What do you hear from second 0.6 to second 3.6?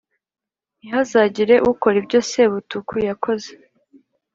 “Ntihazagire ukora ibyo Sebutuku yakoze,